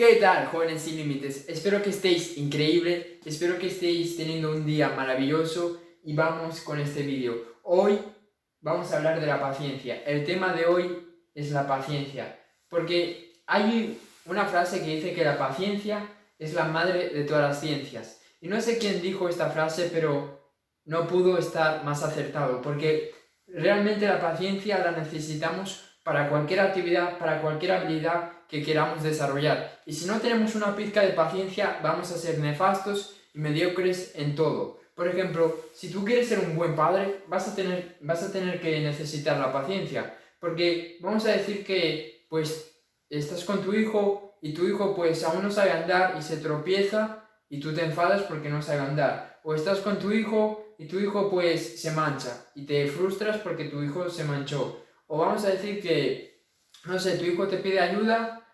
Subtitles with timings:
[0.00, 1.46] ¿Qué tal, jóvenes sin límites?
[1.46, 7.02] Espero que estéis increíble, espero que estéis teniendo un día maravilloso y vamos con este
[7.02, 7.58] vídeo.
[7.64, 7.98] Hoy
[8.62, 10.02] vamos a hablar de la paciencia.
[10.04, 12.40] El tema de hoy es la paciencia,
[12.70, 16.08] porque hay una frase que dice que la paciencia
[16.38, 18.22] es la madre de todas las ciencias.
[18.40, 20.54] Y no sé quién dijo esta frase, pero
[20.86, 23.12] no pudo estar más acertado, porque
[23.46, 29.80] realmente la paciencia la necesitamos para cualquier actividad, para cualquier habilidad que queramos desarrollar.
[29.86, 34.34] Y si no tenemos una pizca de paciencia, vamos a ser nefastos y mediocres en
[34.34, 34.80] todo.
[34.94, 38.60] Por ejemplo, si tú quieres ser un buen padre, vas a tener, vas a tener
[38.60, 40.14] que necesitar la paciencia.
[40.38, 42.76] Porque vamos a decir que, pues,
[43.08, 47.28] estás con tu hijo y tu hijo, pues, aún no sabe andar y se tropieza
[47.48, 49.40] y tú te enfadas porque no sabe andar.
[49.44, 53.64] O estás con tu hijo y tu hijo, pues, se mancha y te frustras porque
[53.64, 54.84] tu hijo se manchó.
[55.12, 56.46] O vamos a decir que,
[56.84, 58.46] no sé, tu hijo te pide ayuda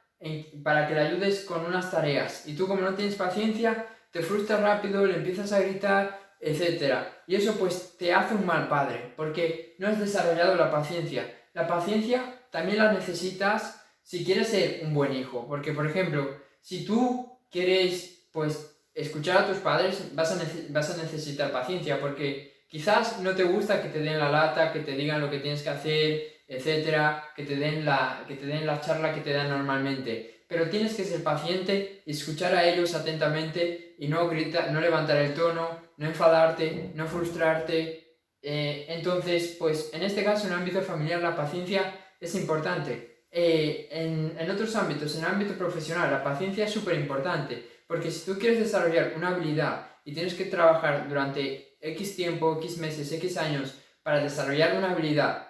[0.64, 4.62] para que le ayudes con unas tareas y tú como no tienes paciencia, te frustras
[4.62, 6.94] rápido, le empiezas a gritar, etc.
[7.26, 11.30] Y eso pues te hace un mal padre, porque no has desarrollado la paciencia.
[11.52, 16.86] La paciencia también la necesitas si quieres ser un buen hijo, porque por ejemplo, si
[16.86, 23.20] tú quieres pues escuchar a tus padres, vas a, vas a necesitar paciencia, porque quizás
[23.20, 25.68] no te gusta que te den la lata, que te digan lo que tienes que
[25.68, 30.44] hacer, etcétera, que te den la, que te den la charla que te dan normalmente.
[30.48, 35.34] Pero tienes que ser paciente, escuchar a ellos atentamente y no gritar, no levantar el
[35.34, 38.18] tono, no enfadarte, no frustrarte.
[38.40, 43.24] Eh, entonces, pues en este caso, en el ámbito familiar, la paciencia es importante.
[43.30, 48.10] Eh, en, en, otros ámbitos, en el ámbito profesional, la paciencia es súper importante, porque
[48.10, 53.10] si tú quieres desarrollar una habilidad y tienes que trabajar durante X tiempo, X meses,
[53.12, 55.45] X años para desarrollar una habilidad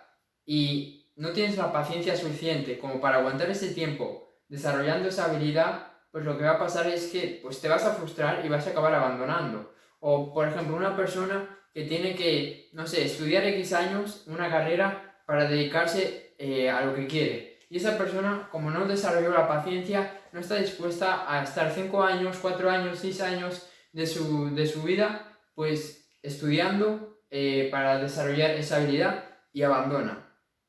[0.47, 6.25] y no tienes la paciencia suficiente como para aguantar ese tiempo desarrollando esa habilidad, pues
[6.25, 8.71] lo que va a pasar es que pues te vas a frustrar y vas a
[8.71, 9.73] acabar abandonando.
[10.01, 15.23] O, por ejemplo, una persona que tiene que, no sé, estudiar X años, una carrera,
[15.27, 17.59] para dedicarse eh, a lo que quiere.
[17.69, 22.39] Y esa persona, como no desarrolló la paciencia, no está dispuesta a estar 5 años,
[22.41, 28.77] 4 años, 6 años de su, de su vida, pues estudiando eh, para desarrollar esa
[28.77, 30.26] habilidad y abandona.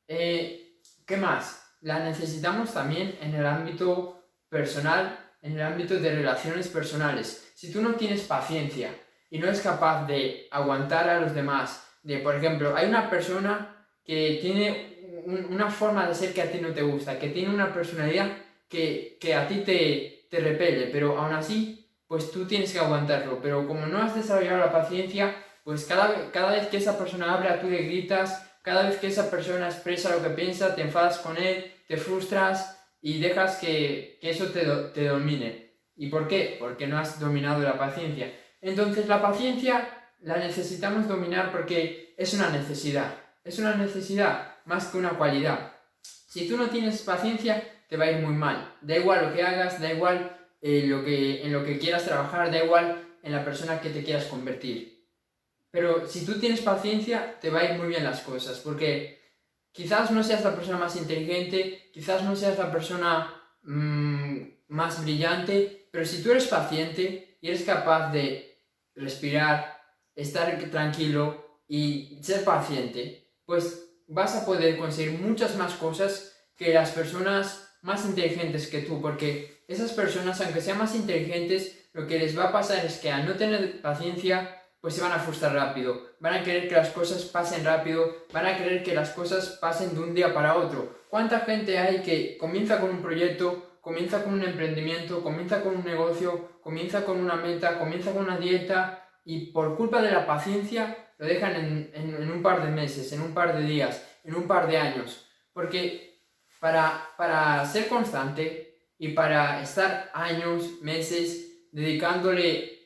[0.08, 1.76] Eh, ¿Qué más?
[1.82, 7.52] La necesitamos también en el ámbito personal, en el ámbito de relaciones personales.
[7.54, 8.90] Si tú no tienes paciencia
[9.30, 13.86] y no eres capaz de aguantar a los demás, de, por ejemplo, hay una persona
[14.04, 17.72] que tiene una forma de ser que a ti no te gusta, que tiene una
[17.72, 18.30] personalidad
[18.68, 23.40] que, que a ti te, te repele, pero aún así, pues tú tienes que aguantarlo.
[23.42, 27.60] Pero como no has desarrollado la paciencia, pues cada, cada vez que esa persona habla,
[27.60, 31.38] tú le gritas, cada vez que esa persona expresa lo que piensa, te enfadas con
[31.38, 35.72] él, te frustras y dejas que, eso te, domine.
[35.96, 36.58] ¿Y por qué?
[36.60, 38.30] Porque no has dominado la paciencia.
[38.60, 39.88] Entonces la paciencia
[40.20, 43.14] la necesitamos dominar porque es una necesidad.
[43.42, 45.72] Es una necesidad más que una cualidad.
[46.02, 48.74] Si tú no tienes paciencia, te va a ir muy mal.
[48.82, 52.50] Da igual lo que hagas, da igual eh, lo que, en lo que quieras trabajar,
[52.50, 54.97] da igual en la persona que te quieras convertir.
[55.70, 59.20] Pero si tú tienes paciencia, te va a ir muy bien las cosas, porque
[59.72, 65.88] quizás no seas la persona más inteligente, quizás no seas la persona mm, más brillante,
[65.92, 68.64] pero si tú eres paciente y eres capaz de
[68.94, 69.78] respirar,
[70.14, 76.90] estar tranquilo y ser paciente, pues vas a poder conseguir muchas más cosas que las
[76.90, 82.36] personas más inteligentes que tú, porque esas personas, aunque sean más inteligentes, lo que les
[82.36, 86.00] va a pasar es que al no tener paciencia, pues se van a frustrar rápido,
[86.20, 89.94] van a querer que las cosas pasen rápido, van a querer que las cosas pasen
[89.94, 90.98] de un día para otro.
[91.08, 95.84] ¿Cuánta gente hay que comienza con un proyecto, comienza con un emprendimiento, comienza con un
[95.84, 101.12] negocio, comienza con una meta, comienza con una dieta y por culpa de la paciencia
[101.18, 104.46] lo dejan en, en, un par de meses, en un par de días, en un
[104.46, 105.26] par de años?
[105.52, 106.22] Porque
[106.60, 112.77] para, para ser constante y para estar años, meses dedicándole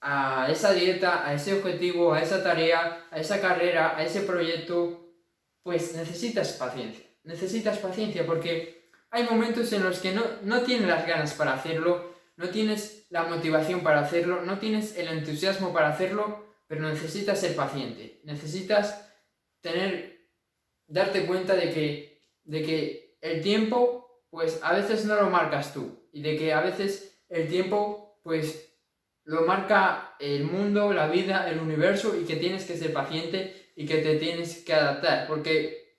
[0.00, 5.14] a esa dieta, a ese objetivo, a esa tarea, a esa carrera, a ese proyecto,
[5.62, 7.04] pues necesitas paciencia.
[7.24, 12.14] Necesitas paciencia porque hay momentos en los que no, no tienes las ganas para hacerlo,
[12.36, 17.56] no tienes la motivación para hacerlo, no tienes el entusiasmo para hacerlo, pero necesitas ser
[17.56, 18.20] paciente.
[18.24, 19.10] Necesitas
[19.60, 20.28] tener,
[20.86, 26.08] darte cuenta de que, de que el tiempo, pues a veces no lo marcas tú
[26.12, 28.67] y de que a veces el tiempo, pues
[29.28, 33.84] lo marca el mundo, la vida, el universo y que tienes que ser paciente y
[33.84, 35.26] que te tienes que adaptar.
[35.28, 35.96] Porque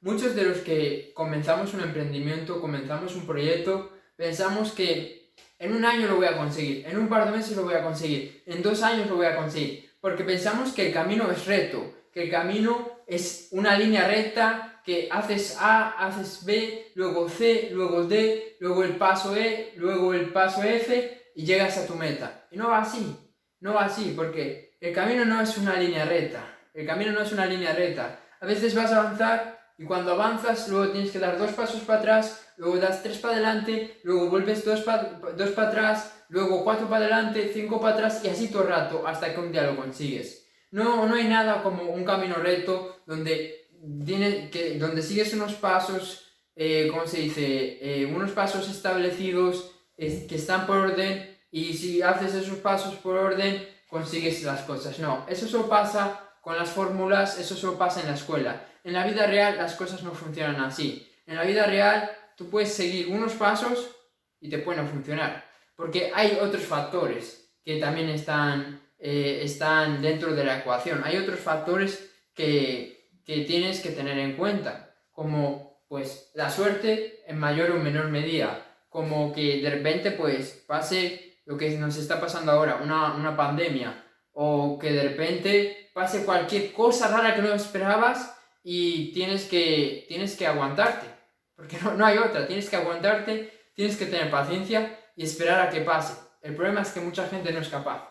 [0.00, 6.08] muchos de los que comenzamos un emprendimiento, comenzamos un proyecto, pensamos que en un año
[6.08, 8.82] lo voy a conseguir, en un par de meses lo voy a conseguir, en dos
[8.82, 13.02] años lo voy a conseguir, porque pensamos que el camino es reto, que el camino
[13.06, 18.96] es una línea recta, que haces A, haces B, luego C, luego D, luego el
[18.96, 22.46] paso E, luego el paso F y llegas a tu meta.
[22.50, 23.14] Y no va así,
[23.60, 27.30] no va así, porque el camino no es una línea recta, el camino no es
[27.30, 28.18] una línea recta.
[28.40, 32.00] A veces vas a avanzar y cuando avanzas luego tienes que dar dos pasos para
[32.00, 36.88] atrás, luego das tres para adelante, luego vuelves dos para dos para atrás, luego cuatro
[36.88, 39.76] para adelante, cinco para atrás y así todo el rato hasta que un día lo
[39.76, 40.48] consigues.
[40.70, 43.68] No, no hay nada como un camino recto donde,
[44.04, 47.78] tiene, que, donde sigues unos pasos, eh, ¿cómo se dice?
[47.80, 53.66] Eh, unos pasos establecidos que están por orden y si haces esos pasos por orden
[53.88, 54.98] consigues las cosas.
[54.98, 58.66] No, eso solo pasa con las fórmulas, eso solo pasa en la escuela.
[58.84, 61.10] En la vida real las cosas no funcionan así.
[61.26, 63.90] En la vida real tú puedes seguir unos pasos
[64.40, 65.44] y te pueden funcionar.
[65.74, 71.02] Porque hay otros factores que también están, eh, están dentro de la ecuación.
[71.04, 74.94] Hay otros factores que, que tienes que tener en cuenta.
[75.10, 78.65] Como pues la suerte en mayor o menor medida.
[78.96, 84.02] Como que de repente pues pase lo que nos está pasando ahora, una, una pandemia.
[84.32, 88.34] O que de repente pase cualquier cosa rara que no esperabas
[88.64, 91.08] y tienes que, tienes que aguantarte,
[91.54, 95.68] porque no, no hay otra, tienes que aguantarte, tienes que tener paciencia y esperar a
[95.68, 96.14] que pase.
[96.40, 98.10] El problema es que mucha gente no es capaz,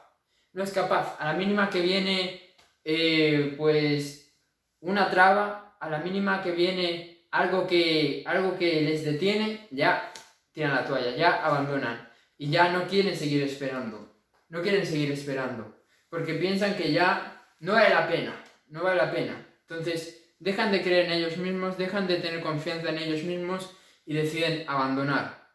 [0.53, 4.37] no es capaz, a la mínima que viene eh, pues
[4.81, 10.11] una traba, a la mínima que viene algo que, algo que les detiene, ya
[10.55, 15.83] tiran la toalla, ya abandonan y ya no quieren seguir esperando, no quieren seguir esperando,
[16.09, 19.45] porque piensan que ya no vale la pena, no vale la pena.
[19.67, 23.69] Entonces, dejan de creer en ellos mismos, dejan de tener confianza en ellos mismos
[24.05, 25.51] y deciden abandonar.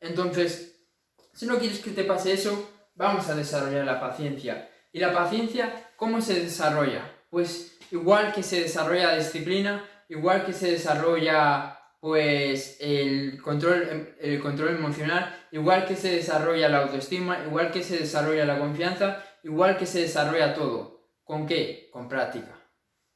[0.00, 0.86] Entonces,
[1.32, 4.70] si no quieres que te pase eso, vamos a desarrollar la paciencia.
[4.92, 7.10] ¿Y la paciencia cómo se desarrolla?
[7.30, 14.40] Pues igual que se desarrolla la disciplina, igual que se desarrolla pues el control, el
[14.40, 19.76] control emocional, igual que se desarrolla la autoestima, igual que se desarrolla la confianza, igual
[19.76, 21.10] que se desarrolla todo.
[21.24, 21.88] ¿Con qué?
[21.92, 22.56] Con práctica.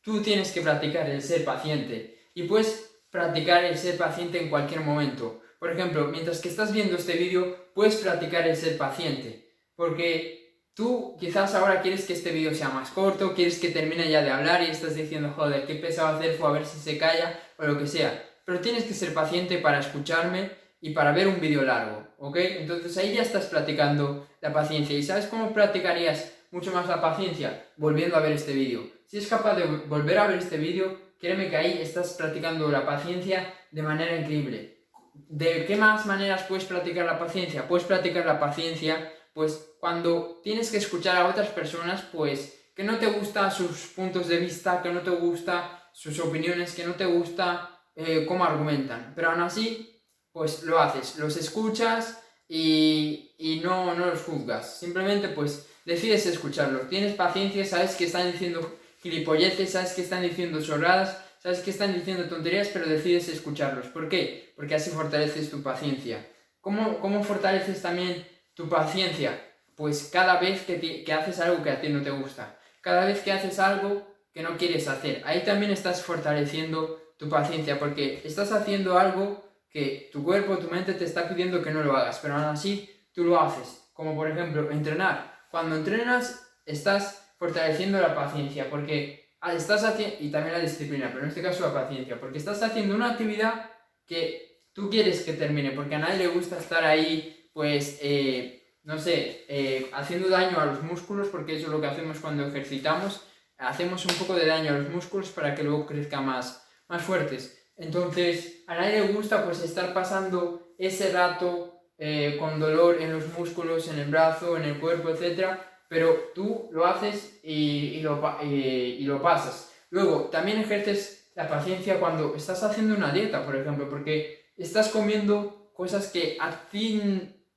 [0.03, 4.81] Tú tienes que practicar el ser paciente y puedes practicar el ser paciente en cualquier
[4.81, 5.43] momento.
[5.59, 9.55] Por ejemplo, mientras que estás viendo este vídeo, puedes practicar el ser paciente.
[9.77, 14.23] Porque tú quizás ahora quieres que este vídeo sea más corto, quieres que termine ya
[14.23, 17.39] de hablar y estás diciendo, joder, qué pesado hacer fue a ver si se calla
[17.59, 18.30] o lo que sea.
[18.51, 20.51] Pero tienes que ser paciente para escucharme
[20.81, 22.37] y para ver un vídeo largo, ¿ok?
[22.37, 24.99] Entonces ahí ya estás practicando la paciencia.
[24.99, 27.65] ¿Y sabes cómo practicarías mucho más la paciencia?
[27.77, 28.91] Volviendo a ver este vídeo.
[29.07, 32.85] Si es capaz de volver a ver este vídeo, créeme que ahí estás practicando la
[32.85, 34.89] paciencia de manera increíble.
[35.15, 37.69] ¿De qué más maneras puedes practicar la paciencia?
[37.69, 42.99] Puedes practicar la paciencia, pues cuando tienes que escuchar a otras personas, pues que no
[42.99, 47.05] te gustan sus puntos de vista, que no te gustan sus opiniones, que no te
[47.05, 49.13] gusta eh, cómo argumentan.
[49.15, 50.03] Pero aún así,
[50.33, 54.79] pues lo haces, los escuchas y, y no, no los juzgas.
[54.79, 56.89] Simplemente pues decides escucharlos.
[56.89, 61.95] Tienes paciencia, sabes que están diciendo gilipolleces, sabes que están diciendo chorradas, sabes que están
[61.95, 63.87] diciendo tonterías, pero decides escucharlos.
[63.87, 64.53] ¿Por qué?
[64.57, 66.27] Porque así fortaleces tu paciencia.
[66.61, 69.41] ¿Cómo, cómo fortaleces también tu paciencia?
[69.77, 73.21] Pues cada vez que, que haces algo que a ti no te gusta, cada vez
[73.21, 78.51] que haces algo que no quieres hacer, ahí también estás fortaleciendo tu paciencia, porque estás
[78.51, 82.35] haciendo algo que tu cuerpo, tu mente te está pidiendo que no lo hagas, pero
[82.35, 83.91] aún así tú lo haces.
[83.93, 85.39] Como por ejemplo, entrenar.
[85.51, 91.29] Cuando entrenas, estás fortaleciendo la paciencia, porque estás haciendo, y también la disciplina, pero en
[91.29, 93.71] este caso la paciencia, porque estás haciendo una actividad
[94.07, 98.99] que tú quieres que termine, porque a nadie le gusta estar ahí, pues, eh, no
[98.99, 103.27] sé, eh, haciendo daño a los músculos, porque eso es lo que hacemos cuando ejercitamos,
[103.59, 107.57] hacemos un poco de daño a los músculos para que luego crezcan más, más fuertes.
[107.77, 113.27] Entonces, a nadie le gusta pues estar pasando ese rato eh, con dolor en los
[113.39, 119.03] músculos, en el brazo, en el cuerpo, etcétera, pero tú lo haces y, lo, y,
[119.05, 119.73] lo pasas.
[119.91, 125.73] Luego, también ejerces la paciencia cuando estás haciendo una dieta, por ejemplo, porque estás comiendo
[125.75, 127.01] cosas que a ti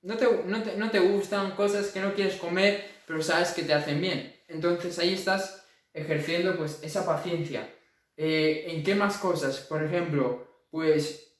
[0.02, 0.28] no te,
[0.78, 4.36] no te, gustan, cosas que no quieres comer, pero sabes que te hacen bien.
[4.48, 7.70] Entonces ahí estás ejerciendo pues esa paciencia.
[8.18, 9.60] Eh, ¿En qué más cosas?
[9.62, 11.38] Por ejemplo, pues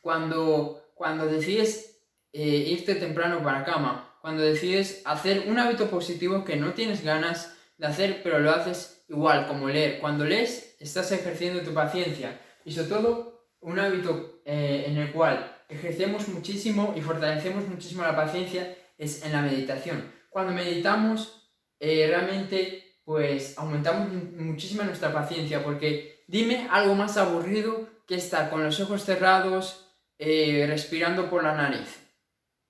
[0.00, 2.00] cuando, cuando decides
[2.32, 7.56] eh, irte temprano para cama, cuando decides hacer un hábito positivo que no tienes ganas
[7.78, 10.00] de hacer, pero lo haces igual, como leer.
[10.00, 15.62] Cuando lees, estás ejerciendo tu paciencia y sobre todo un hábito eh, en el cual
[15.68, 20.12] ejercemos muchísimo y fortalecemos muchísimo la paciencia es en la meditación.
[20.30, 28.16] Cuando meditamos, eh, realmente, pues aumentamos muchísimo nuestra paciencia, porque dime algo más aburrido que
[28.16, 32.00] estar con los ojos cerrados, eh, respirando por la nariz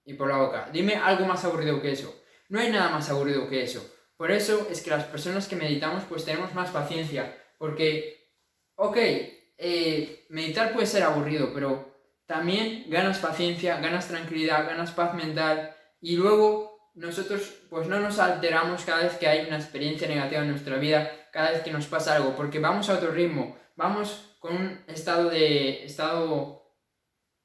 [0.05, 0.69] y por la boca.
[0.73, 2.23] Dime algo más aburrido que eso.
[2.49, 3.89] No hay nada más aburrido que eso.
[4.17, 7.37] Por eso es que las personas que meditamos pues tenemos más paciencia.
[7.59, 8.33] Porque,
[8.77, 11.95] ok, eh, meditar puede ser aburrido, pero
[12.27, 18.85] también ganas paciencia, ganas tranquilidad, ganas paz mental y luego nosotros pues no nos alteramos
[18.85, 22.17] cada vez que hay una experiencia negativa en nuestra vida, cada vez que nos pasa
[22.17, 26.63] algo, porque vamos a otro ritmo, vamos con un estado de, estado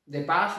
[0.05, 0.53] de paz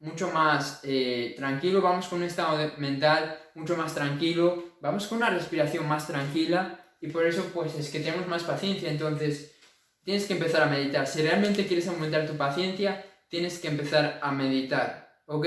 [0.00, 5.30] mucho más eh, tranquilo, vamos con un estado mental mucho más tranquilo, vamos con una
[5.30, 9.56] respiración más tranquila y por eso pues es que tenemos más paciencia, entonces
[10.02, 11.06] tienes que empezar a meditar.
[11.06, 15.46] Si realmente quieres aumentar tu paciencia, tienes que empezar a meditar, ¿ok?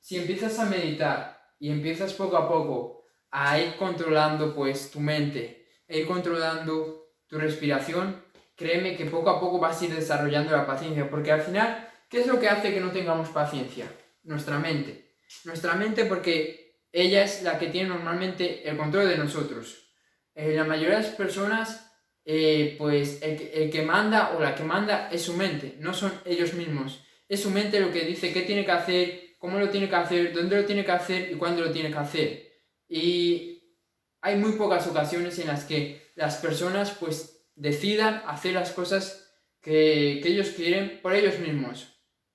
[0.00, 5.68] Si empiezas a meditar y empiezas poco a poco a ir controlando pues tu mente,
[5.88, 8.24] a ir controlando tu respiración,
[8.56, 12.20] créeme que poco a poco vas a ir desarrollando la paciencia, porque al final, ¿qué
[12.20, 13.86] es lo que hace que no tengamos paciencia?
[14.22, 15.16] Nuestra mente.
[15.44, 19.92] Nuestra mente porque ella es la que tiene normalmente el control de nosotros.
[20.34, 21.88] Eh, la mayoría de las personas
[22.30, 26.52] eh, pues el, que manda o la que manda es su mente, no son ellos
[26.52, 27.02] mismos.
[27.26, 30.32] Es su mente lo que dice qué tiene que hacer, cómo lo tiene que hacer,
[30.32, 32.52] dónde lo tiene que hacer y cuándo lo tiene que hacer.
[32.88, 33.76] Y
[34.20, 40.18] hay muy pocas ocasiones en las que las personas pues decidan hacer las cosas que,
[40.18, 41.94] ellos quieren por ellos mismos.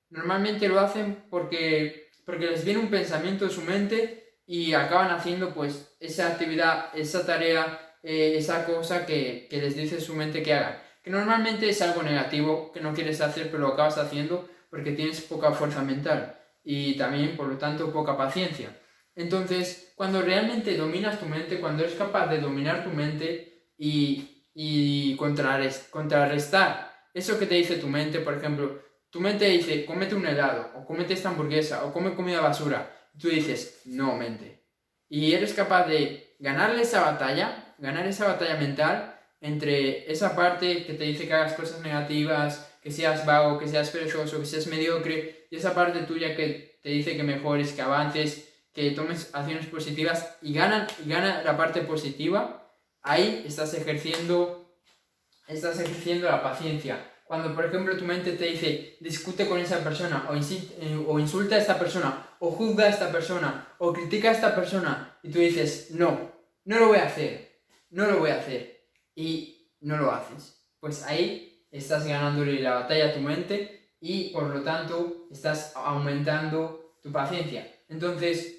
[0.09, 5.53] Normalmente lo hacen porque, porque les viene un pensamiento de su mente y acaban haciendo
[5.53, 10.53] pues esa actividad, esa tarea, eh, esa cosa que, que, les dice su mente que
[10.53, 10.81] hagan.
[11.03, 15.21] Que normalmente es algo negativo que no quieres hacer, pero lo acabas haciendo porque tienes
[15.21, 18.79] poca fuerza mental y también, por lo tanto, poca paciencia.
[19.15, 25.15] Entonces, cuando realmente dominas tu mente, cuando eres capaz de dominar tu mente y, y
[25.15, 30.71] contrarrestar eso que te dice tu mente, por ejemplo, tu mente dice, cómete un helado,
[30.75, 34.63] o cómete esta hamburguesa, o come comida basura, tú dices, no, mente.
[35.09, 40.93] Y eres capaz de ganarle esa batalla ganar esa batalla mental entre esa parte que
[40.93, 45.47] te dice que hagas cosas negativas, que seas vago, que seas perezoso, que seas mediocre,
[45.49, 50.37] y esa parte tuya que te dice que mejores, que avances, que tomes acciones positivas
[50.41, 52.69] y gana, y gana la parte positiva,
[53.01, 54.77] ahí estás ejerciendo,
[55.47, 57.09] estás ejerciendo la paciencia.
[57.25, 61.55] Cuando, por ejemplo, tu mente te dice, discute con esa persona, o, eh, o insulta
[61.55, 65.39] a esta persona, o juzga a esta persona, o critica a esta persona, y tú
[65.39, 66.33] dices, no,
[66.65, 71.03] no lo voy a hacer, no lo voy a hacer y no lo haces, pues
[71.03, 77.11] ahí estás ganándole la batalla a tu mente y por lo tanto estás aumentando tu
[77.11, 77.67] paciencia.
[77.89, 78.55] Entonces,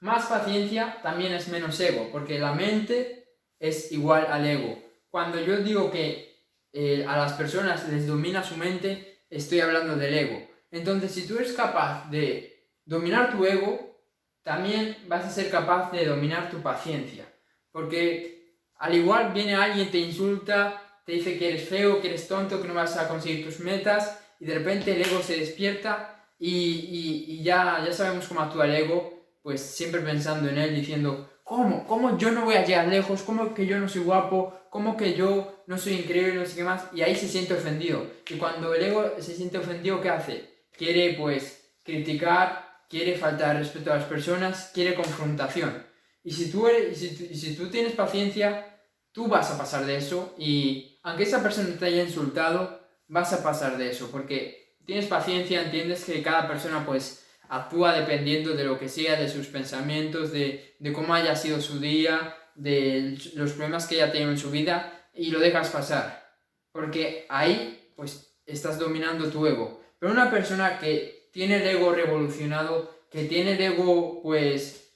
[0.00, 4.78] más paciencia también es menos ego, porque la mente es igual al ego.
[5.08, 10.12] Cuando yo digo que eh, a las personas les domina su mente, estoy hablando del
[10.12, 10.46] ego.
[10.70, 14.02] Entonces, si tú eres capaz de dominar tu ego,
[14.42, 17.24] también vas a ser capaz de dominar tu paciencia.
[17.70, 22.60] Porque al igual viene alguien, te insulta, te dice que eres feo, que eres tonto,
[22.60, 27.42] que no vas a conseguir tus metas y de repente el ego se despierta y,
[27.42, 31.86] ya, ya sabemos cómo actúa el ego, pues siempre pensando en él, diciendo, ¿cómo?
[31.86, 33.22] ¿Cómo yo no voy a llegar lejos?
[33.22, 34.52] ¿Cómo que yo no soy guapo?
[34.68, 36.34] ¿Cómo que yo no soy increíble?
[36.34, 36.88] No sé qué más.
[36.92, 38.04] Y ahí se siente ofendido.
[38.28, 40.66] Y cuando el ego se siente ofendido, ¿qué hace?
[40.76, 45.86] Quiere pues criticar, quiere faltar respeto a las personas, quiere confrontación.
[46.22, 48.80] Y si tú, eres, si, tú tienes paciencia,
[49.12, 53.40] tú vas a pasar de eso y aunque esa persona te haya insultado, vas a
[53.40, 58.76] pasar de eso porque tienes paciencia, entiendes que cada persona pues actúa dependiendo de lo
[58.76, 63.94] que sea, de sus pensamientos, de, cómo haya sido su día, de los problemas que
[63.94, 66.28] haya tenido en su vida y lo dejas pasar.
[66.72, 69.80] Porque ahí pues estás dominando tu ego.
[70.00, 74.92] Pero una persona que tiene el ego revolucionado, que tiene el ego pues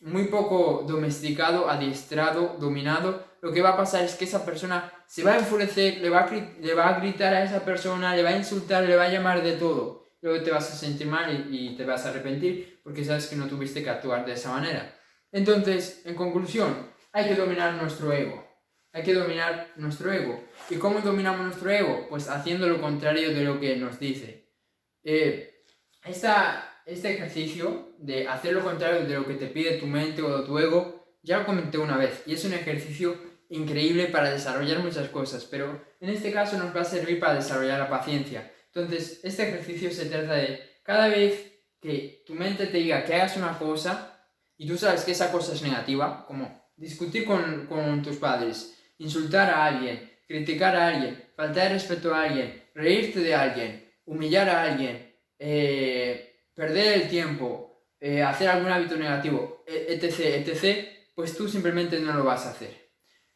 [0.00, 5.22] muy poco domesticado, adiestrado, dominado, lo que va a pasar es que esa persona se
[5.22, 8.30] va a enfurecer, le va a, le va a gritar a esa persona, le va
[8.30, 10.00] a insultar, le va a llamar de todo.
[10.20, 13.46] Luego te vas a sentir mal y, te vas a arrepentir porque sabes que no
[13.46, 14.94] tuviste que actuar de esa manera.
[15.32, 18.46] Entonces, en conclusión, hay que dominar nuestro ego.
[18.92, 20.44] Hay que dominar nuestro ego.
[20.68, 22.06] ¿Y cómo dominamos nuestro ego?
[22.10, 24.50] Pues haciendo lo contrario de lo que nos dice.
[25.02, 25.64] Eh,
[26.04, 30.44] esta, este ejercicio de hacer lo contrario de lo que te pide tu mente o
[30.44, 35.08] tu ego, ya lo comenté una vez y es un ejercicio increíble para desarrollar muchas
[35.08, 38.50] cosas, pero en este caso nos va a servir para desarrollar la paciencia.
[38.66, 43.36] Entonces, este ejercicio se trata de cada vez que tu mente te diga que hagas
[43.36, 44.24] una cosa
[44.56, 49.50] y tú sabes que esa cosa es negativa, como discutir con, con tus padres, insultar
[49.50, 55.16] a alguien, criticar a alguien, faltar respeto a alguien, reírte de alguien, humillar a alguien,
[55.38, 61.98] eh, perder el tiempo, eh, hacer algún hábito negativo, e, etc., etc., pues tú simplemente
[61.98, 62.89] no lo vas a hacer.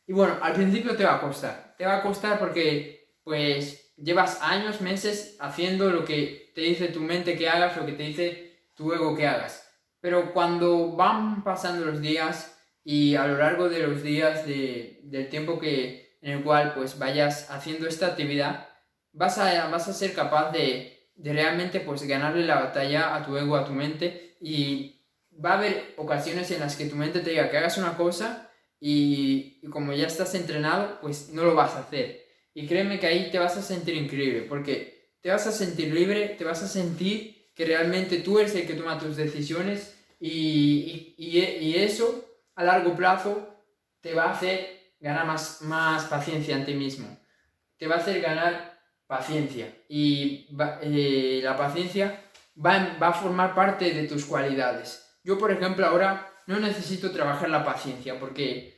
[0.06, 1.74] Y bueno, al principio te va a costar.
[1.78, 7.00] Te va a costar porque, pues, llevas años, meses haciendo lo que te dice tu
[7.00, 9.68] mente que hagas, lo que te dice tu ego que hagas.
[10.00, 15.58] Pero cuando van pasando los días y a lo largo de los días del tiempo
[15.58, 18.68] que, en el cual pues vayas haciendo esta actividad,
[19.12, 23.36] vas a, vas a ser capaz de, de realmente pues ganarle la batalla a tu
[23.36, 25.06] ego, a tu mente y
[25.42, 28.50] va a haber ocasiones en las que tu mente te diga que hagas una cosa
[28.86, 32.26] y, y, como ya estás entrenado, pues no lo vas a hacer.
[32.52, 36.34] Y créeme que ahí te vas a sentir increíble, porque te vas a sentir libre,
[36.36, 41.38] te vas a sentir que realmente tú eres el que toma tus decisiones y, y,
[41.38, 42.26] y eso
[42.56, 43.56] a largo plazo
[44.02, 47.18] te va a hacer ganar más, más paciencia en ti mismo.
[47.78, 49.74] Te va a hacer ganar paciencia.
[49.88, 50.46] Y
[50.82, 52.22] eh, la paciencia
[52.62, 55.18] va, va a formar parte de tus cualidades.
[55.24, 58.73] Yo, por ejemplo, ahora no necesito trabajar la paciencia porque,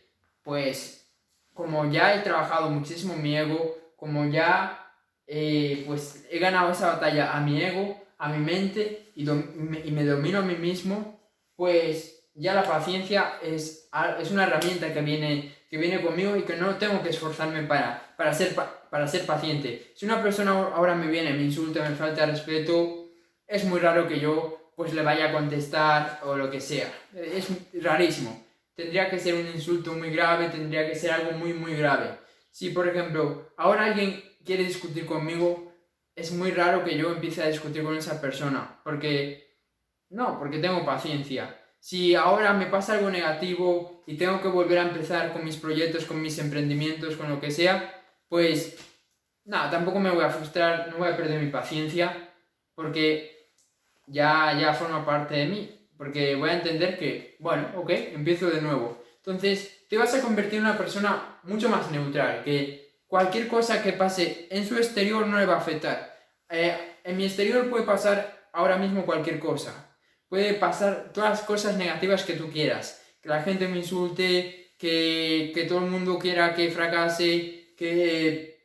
[0.47, 1.05] pues,
[1.53, 4.93] como ya he trabajado muchísimo mi ego, como ya,
[5.27, 10.05] eh, pues, he ganado esa batalla a mi ego, a mi mente y, y, me
[10.05, 11.21] domino a mí mismo,
[11.57, 16.57] pues ya la paciencia es, es una herramienta que viene, que viene conmigo y que
[16.57, 18.55] no tengo que esforzarme para, para ser
[18.89, 19.93] para ser paciente.
[19.97, 23.09] Si una persona ahora me viene, me insulta, me falta respeto,
[23.49, 26.89] es muy raro que yo pues le vaya a contestar o lo que sea.
[27.13, 27.49] Es
[27.83, 28.46] rarísimo.
[28.77, 32.19] Tendría que ser un insulto muy grave, tendría que ser algo muy, muy grave.
[32.51, 35.73] Si, por ejemplo, ahora alguien quiere discutir conmigo,
[36.15, 39.59] es muy raro que yo empiece a discutir con esa persona, porque
[40.11, 41.59] no, porque tengo paciencia.
[41.81, 46.05] Si ahora me pasa algo negativo y tengo que volver a empezar con mis proyectos,
[46.05, 48.77] con mis emprendimientos, con lo que sea, pues
[49.45, 52.35] nada, tampoco me voy a frustrar, no voy a perder mi paciencia,
[52.75, 53.51] porque
[54.07, 58.61] ya, ya forma parte de mí, porque voy a entender que, bueno, ok, empiezo de
[58.61, 59.03] nuevo.
[59.17, 63.93] Entonces, te vas a convertir en una persona mucho más neutral, que cualquier cosa que
[63.93, 66.15] pase en su exterior no le va a afectar.
[66.49, 69.97] Eh, en mi exterior puede pasar ahora mismo cualquier cosa.
[70.29, 73.03] Puede pasar todas las cosas negativas que tú quieras.
[73.23, 78.59] Que la gente me insulte, que, que todo el mundo quiera que fracase, que,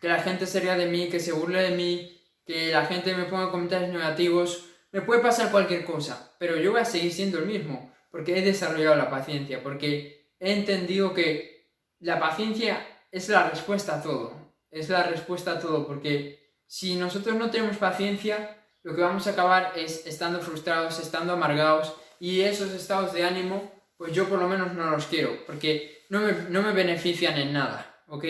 [0.00, 3.14] que la gente se ría de mí, que se burle de mí, que la gente
[3.14, 4.66] me ponga comentarios negativos,
[4.96, 8.40] me puede pasar cualquier cosa, pero yo voy a seguir siendo el mismo, porque he
[8.40, 12.82] desarrollado la paciencia, porque he entendido que la paciencia
[13.12, 17.76] es la respuesta a todo, es la respuesta a todo, porque si nosotros no tenemos
[17.76, 23.24] paciencia, lo que vamos a acabar es estando frustrados, estando amargados, y esos estados de
[23.24, 27.36] ánimo, pues yo por lo menos no los quiero, porque no me, no me benefician
[27.36, 28.02] en nada.
[28.08, 28.24] ¿ok?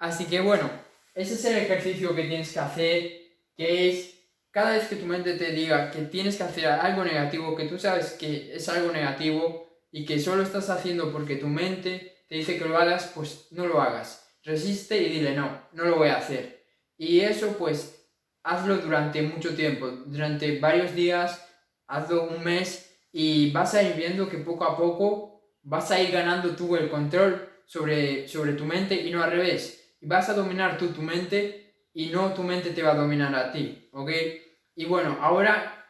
[0.00, 0.70] Así que bueno,
[1.14, 3.12] ese es el ejercicio que tienes que hacer,
[3.56, 4.13] que es
[4.54, 7.76] cada vez que tu mente te diga que tienes que hacer algo negativo, que tú
[7.76, 12.56] sabes que es algo negativo y que solo estás haciendo porque tu mente te dice
[12.56, 14.32] que lo hagas, pues no lo hagas.
[14.44, 16.64] Resiste y dile no, no lo voy a hacer.
[16.96, 18.08] Y eso pues
[18.44, 21.44] hazlo durante mucho tiempo, durante varios días,
[21.88, 26.12] hazlo un mes y vas a ir viendo que poco a poco vas a ir
[26.12, 29.96] ganando tú el control sobre, sobre tu mente y no al revés.
[30.00, 33.50] Vas a dominar tú tu mente y no tu mente te va a dominar a
[33.50, 34.10] ti, ¿ok?
[34.74, 35.86] Y bueno, ahora,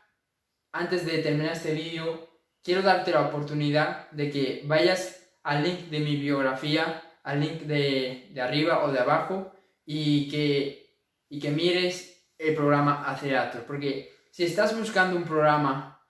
[0.72, 2.28] antes de terminar este vídeo,
[2.62, 8.30] quiero darte la oportunidad de que vayas al link de mi biografía, al link de,
[8.32, 9.52] de arriba o de abajo
[9.86, 13.62] y que, y que mires el programa Acerator.
[13.62, 16.02] Porque si estás buscando un programa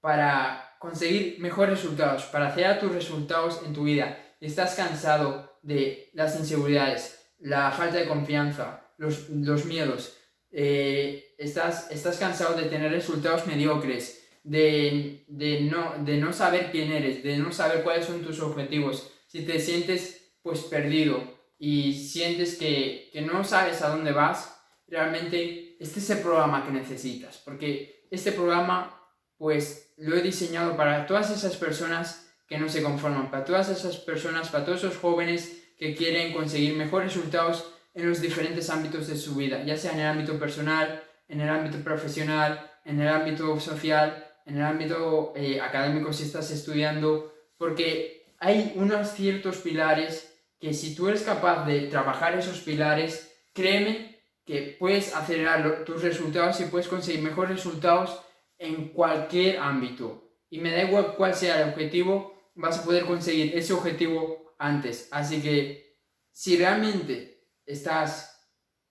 [0.00, 6.38] para conseguir mejores resultados, para acelerar tus resultados en tu vida estás cansado de las
[6.38, 10.16] inseguridades, la falta de confianza, los, los miedos,
[10.50, 16.92] eh, estás, estás cansado de tener resultados mediocres, de, de, no, de no saber quién
[16.92, 21.22] eres, de no saber cuáles son tus objetivos, si te sientes pues perdido
[21.58, 24.54] y sientes que, que no sabes a dónde vas,
[24.86, 28.96] realmente este es el programa que necesitas, porque este programa
[29.38, 33.96] pues lo he diseñado para todas esas personas que no se conforman, para todas esas
[33.96, 39.16] personas, para todos esos jóvenes que quieren conseguir mejores resultados en los diferentes ámbitos de
[39.16, 43.58] su vida, ya sea en el ámbito personal, en el ámbito profesional, en el ámbito
[43.60, 50.74] social, en el ámbito eh, académico si estás estudiando, porque hay unos ciertos pilares que
[50.74, 56.64] si tú eres capaz de trabajar esos pilares, créeme que puedes acelerar tus resultados y
[56.64, 58.20] puedes conseguir mejores resultados
[58.58, 60.24] en cualquier ámbito.
[60.50, 65.08] Y me da igual cuál sea el objetivo, vas a poder conseguir ese objetivo antes.
[65.12, 65.96] Así que
[66.32, 68.29] si realmente estás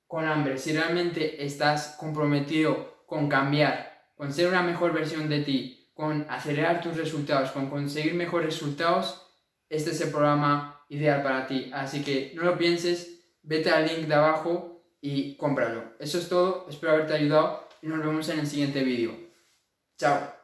[0.09, 5.91] con hambre, si realmente estás comprometido con cambiar, con ser una mejor versión de ti,
[5.93, 9.27] con acelerar tus resultados, con conseguir mejores resultados,
[9.69, 11.69] este es el programa ideal para ti.
[11.71, 15.93] Así que no lo pienses, vete al link de abajo y cómpralo.
[15.99, 19.11] Eso es todo, espero haberte ayudado y nos vemos en el siguiente vídeo.
[19.95, 20.38] Chao.